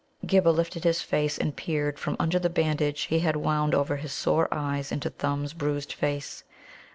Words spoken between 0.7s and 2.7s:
his face and peered from under the